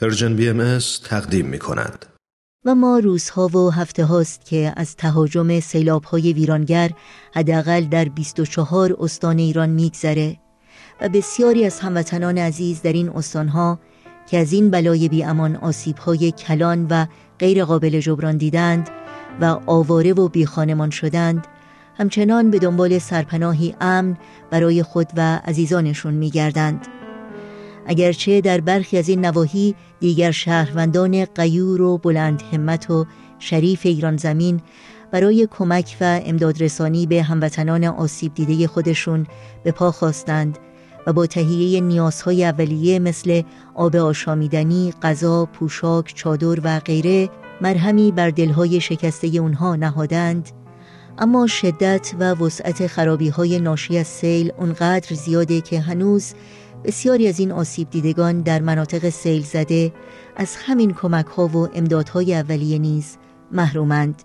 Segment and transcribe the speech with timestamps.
[0.00, 2.06] پرژن بی ام تقدیم می کند.
[2.64, 6.90] و ما روزها و هفته هاست که از تهاجم سیلاب های ویرانگر
[7.34, 10.36] حداقل در 24 استان ایران میگذره
[11.00, 13.78] و بسیاری از هموطنان عزیز در این استانها
[14.30, 17.06] که از این بلای بی امان آسیب های کلان و
[17.38, 18.90] غیر قابل جبران دیدند
[19.40, 21.46] و آواره و بی خانمان شدند
[21.98, 24.16] همچنان به دنبال سرپناهی امن
[24.50, 26.86] برای خود و عزیزانشون میگردند.
[27.86, 33.06] اگرچه در برخی از این نواحی دیگر شهروندان قیور و بلند همت و
[33.38, 34.60] شریف ایران زمین
[35.10, 39.26] برای کمک و امدادرسانی به هموطنان آسیب دیده خودشون
[39.64, 40.58] به پا خواستند
[41.06, 43.42] و با تهیه نیازهای اولیه مثل
[43.74, 47.28] آب آشامیدنی، غذا، پوشاک، چادر و غیره
[47.60, 50.50] مرهمی بر دلهای شکسته اونها نهادند.
[51.18, 56.34] اما شدت و وسعت خرابی های ناشی از سیل اونقدر زیاده که هنوز
[56.84, 59.92] بسیاری از این آسیب دیدگان در مناطق سیل زده
[60.36, 63.16] از همین کمک ها و امدادهای اولیه نیز
[63.52, 64.22] محرومند.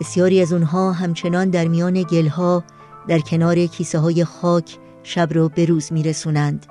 [0.00, 2.64] بسیاری از اونها همچنان در میان گلها
[3.08, 6.66] در کنار کیسه های خاک شب رو به روز میرسونند.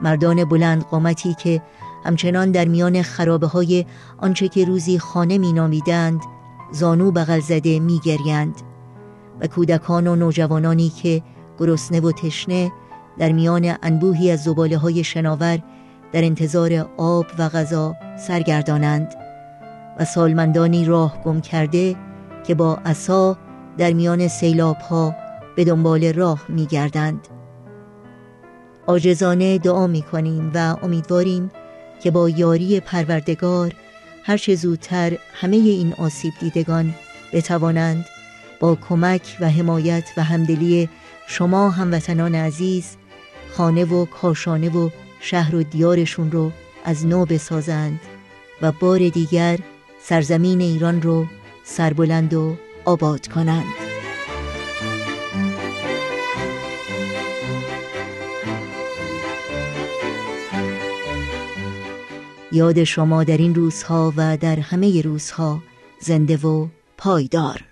[0.00, 1.62] مردان بلند قامتی که
[2.04, 3.84] همچنان در میان خرابه های
[4.18, 6.20] آنچه که روزی خانه می نامیدند
[6.72, 8.54] زانو بغل زده می گریند
[9.40, 11.22] و کودکان و نوجوانانی که
[11.58, 12.72] گرسنه و تشنه
[13.18, 15.58] در میان انبوهی از زباله های شناور
[16.12, 19.14] در انتظار آب و غذا سرگردانند
[19.98, 21.96] و سالمندانی راه گم کرده
[22.46, 23.36] که با عصا
[23.78, 25.14] در میان سیلاب ها
[25.56, 27.28] به دنبال راه می گردند.
[28.86, 31.50] آجزانه دعا می کنیم و امیدواریم
[32.02, 33.72] که با یاری پروردگار
[34.22, 36.94] هرچه زودتر همه این آسیب دیدگان
[37.32, 38.04] بتوانند
[38.60, 40.88] با کمک و حمایت و همدلی
[41.26, 42.96] شما هموطنان عزیز
[43.52, 46.52] خانه و کاشانه و شهر و دیارشون رو
[46.84, 48.00] از نو بسازند
[48.62, 49.58] و بار دیگر
[50.02, 51.26] سرزمین ایران رو
[51.64, 53.64] سربلند و آباد کنند.
[62.52, 65.62] یاد شما در این روزها و در همه روزها
[66.00, 66.66] زنده و
[66.98, 67.67] پایدار.